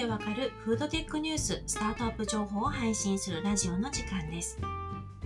[0.00, 4.58] でわかるフードテックニュース、スタートアップ情報を配信するラジオの時間です。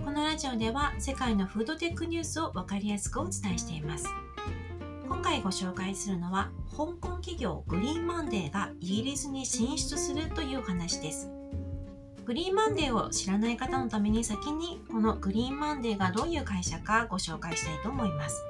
[0.03, 4.05] このラジオでは世界のフードテックニュースをわかりやすくお伝えしています。
[5.07, 11.29] 今回ご紹介するのは、香港企業グリーンマンデーがイギリスに進出するという話です。
[12.25, 18.43] グリーンマンデーを知らない方のために先にこのグリーンマンデーがどういう会社かご紹介したいと思います。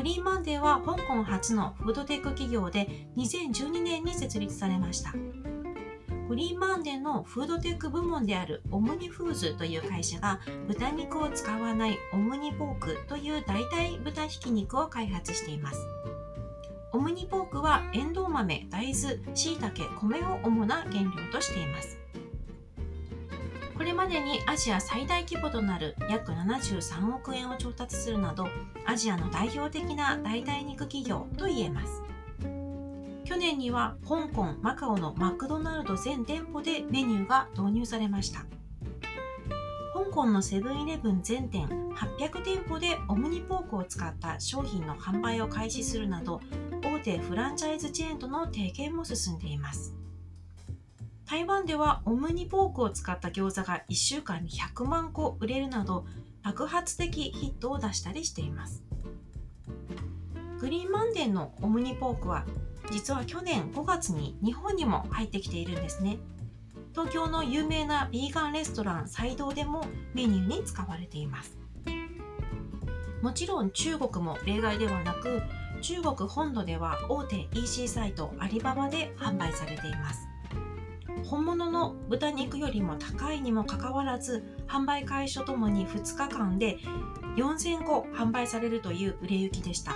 [0.00, 5.12] グリーンマンデーは香港初のフードテック企業で2012年に設立されました。
[6.26, 15.86] グリーンマンデーのフードテック部門であるオムニフーズという会社が豚肉を使わないオムニポークという代替豚ひき肉を開発しています。
[16.94, 21.99] オムニポークはエンドウ豆、大豆、椎茸、米を主な原料としています。
[23.80, 28.46] これまでにアジア最大規模となる約73億円を調達するなど
[28.84, 32.02] アジアの代表的な代替肉企業といえます。
[33.24, 38.40] 去年には香港マカオのマクドナルド全店舗でメニューが導入されました。
[39.94, 46.42] 香港のセブンイレブン全店800店舗でオムニポークを使った商品の販売を開始するなど
[46.82, 49.94] 大手フランチャイズチェーンとの提携も進んでいます。
[51.30, 56.04] 台湾ではオムニポークを使った餃子が1週間に100万個売れるなど
[56.42, 58.82] 爆発的ヒットを出したりしています。
[60.58, 62.46] グリーンマンデーのオムニポークは
[62.90, 66.18] 実は去年5月に日本にも入ってきているんですね。
[66.94, 69.84] 東京の有名なビーガンレストランサイドでも
[70.14, 71.56] メニューに使われています。
[73.22, 75.40] もちろん中国も例外ではなく
[75.80, 80.29] 中国本土では大手 EC サイトアリババで販売されています。
[81.24, 86.78] 本物の豚肉よりも高いにもかかわらず販売開始とともに2日間で
[87.36, 89.94] 4000個販売されるという売れ行きでした。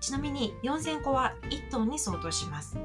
[0.00, 2.78] ちなみに4000個は1トンに相当します。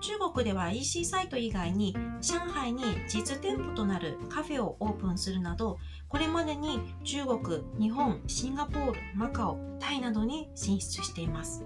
[0.00, 5.78] 中国では EC サイト以外に上海に実店舗となるカフェをオープンするなど
[6.08, 11.64] これまでに中国、日本、シンガポール、マカオ、タイなどに進出しています。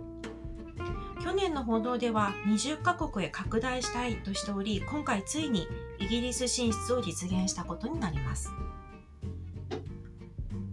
[1.22, 5.66] 去年の報道では20カ国へ拡大したいとしており今回ついに
[5.98, 8.50] イギリス進出を実現したことになります。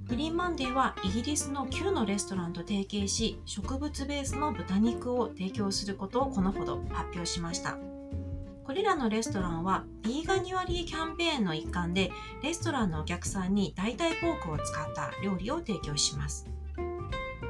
[0.08, 7.78] グリーンマンデーはイギリスの9のレストランと提携し植物ベースの豚肉を提供することをこのほど発表しました。
[8.64, 16.57] これらのレストランはビーガニュアリーキャンペーンの一環でレストランのお客さんに代替ポークを使った料理を提供します。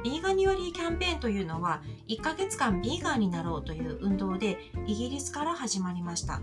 [0.04, 6.40] ビーガニュアリーキャンペーンというのは1ヶ月間ビーガンになろうという運動でイギリスから始まりました。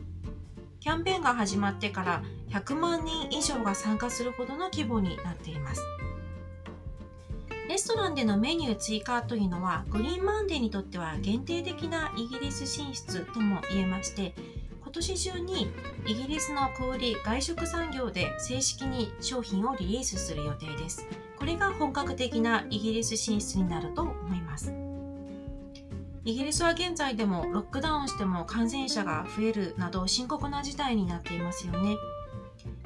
[0.80, 5.82] キャンペーンが始まってから100万人以上が参加するほどの規模になっています。
[7.68, 14.36] レストランでのメニュー追加というのはグリーンマンデーにとっては限定的なイギリス進出とも言えまして
[14.84, 15.68] 今年中に
[16.06, 21.06] イギリスの小売外食産業で正式に商品をリリースする予定です。
[21.38, 24.74] これが本格的なイギリス進出になると思います。
[26.24, 31.98] イギリスは現在でもロックダウンしても感染者が増えるなど深刻な事態になっていますよね。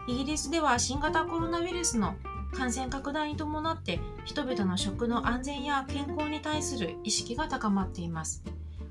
[0.08, 2.16] イギリスでは新型コロナウイルスの
[2.52, 8.44] 感染拡大に伴って人々の食の安全や健康に対する意識が高まっています。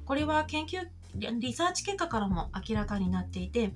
[0.06, 3.72] これは研究リサーチ結果からも明らかになっていて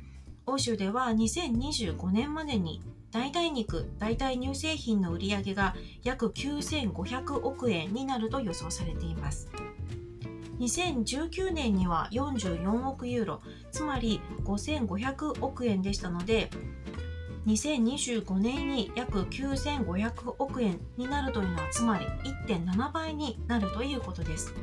[0.46, 2.80] 欧州では2025年までに
[3.12, 9.50] 代替肉、代替乳製品の売り上げが約9500億円になると予想されています。
[10.58, 13.40] 2019年には44億ユーロ、
[13.70, 16.48] つまり5500億円でしたので、
[17.46, 22.06] 2025年に約9500億円になるというのはつまり
[22.48, 24.54] 1.7倍になるということです。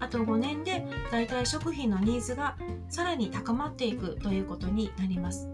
[0.00, 2.56] あと5年で代替食品のニーズが
[2.88, 5.48] さらに高まっていくということになります。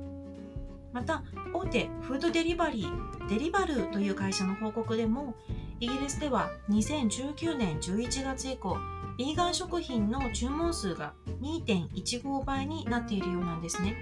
[0.92, 5.34] また大手フードデリバリーデリバルという会社の報告でも
[5.78, 8.76] イギリスでは2019年11月以降
[9.16, 13.94] ビーガン食品の注文数が2.15倍になっているようなんですね。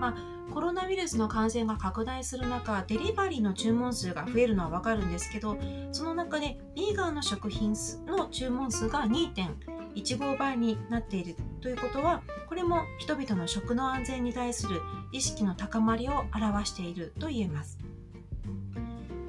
[0.00, 0.14] まあ、
[0.52, 5.56] コロナウイルスの感染が拡大する中デリバリーの注文数が増えるのはわかるんですけど
[5.92, 7.74] その中でビーガンの食品
[8.06, 17.78] の注文数が2.15倍1号倍になっているということはこれも人々の食の安全に対する意識の高まりを表していると言えます。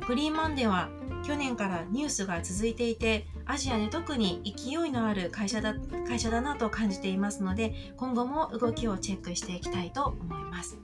[0.07, 0.89] グリーンマンデーは
[1.25, 5.75] 去年からニュースが続いていてアジアで特に勢いのある会社だ
[6.07, 10.77] 会社だなと感じていますので今後も動きをチェックしていきたいと思います。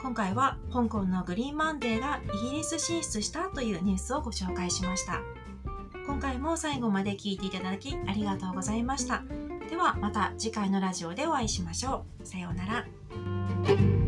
[0.00, 5.20] 今回は香港のグリーンマンデーがイギリス進出したというニュースをご紹介しました。
[6.10, 9.22] 今回も最後まで聞いていただきありがとうございました。
[9.70, 12.26] ではまた次回のラジオでお会いしましょう。
[12.26, 13.99] さようなら。